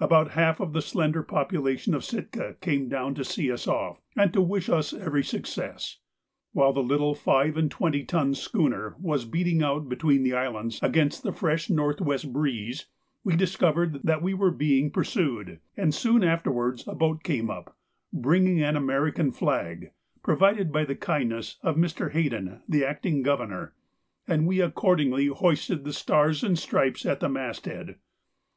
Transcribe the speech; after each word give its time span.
About 0.00 0.32
half 0.32 0.58
of 0.58 0.72
the 0.72 0.82
slender 0.82 1.22
population 1.22 1.94
of 1.94 2.02
Sitka 2.04 2.56
came 2.60 2.88
down 2.88 3.14
to 3.14 3.22
see 3.24 3.52
us 3.52 3.68
off, 3.68 4.00
and 4.16 4.32
to 4.32 4.42
wish 4.42 4.68
us 4.68 4.92
every 4.92 5.22
success. 5.22 5.98
While 6.52 6.72
the 6.72 6.82
little 6.82 7.14
five 7.14 7.56
and 7.56 7.70
twenty 7.70 8.02
ton 8.02 8.34
schooner 8.34 8.96
was 8.98 9.24
beating 9.24 9.62
out 9.62 9.88
between 9.88 10.24
the 10.24 10.34
islands 10.34 10.80
against 10.82 11.22
the 11.22 11.32
fresh 11.32 11.70
north 11.70 12.00
west 12.00 12.32
breeze 12.32 12.86
we 13.22 13.36
discovered 13.36 14.00
that 14.02 14.22
we 14.22 14.34
were 14.34 14.50
being 14.50 14.90
pursued, 14.90 15.60
and 15.76 15.94
soon 15.94 16.24
afterwards 16.24 16.88
a 16.88 16.94
boat 16.96 17.22
came 17.22 17.48
up, 17.48 17.76
bringing 18.12 18.60
an 18.60 18.74
American 18.74 19.30
flag, 19.30 19.92
provided 20.20 20.72
by 20.72 20.84
the 20.84 20.96
kindness 20.96 21.60
of 21.62 21.76
Mr. 21.76 22.10
Hayden, 22.10 22.60
the 22.68 22.84
Acting 22.84 23.22
Governor, 23.22 23.74
and 24.26 24.48
we 24.48 24.60
accordingly 24.60 25.28
hoisted 25.28 25.84
the 25.84 25.92
Stars 25.92 26.42
and 26.42 26.58
Stripes 26.58 27.06
at 27.06 27.20
the 27.20 27.28
masthead. 27.28 27.94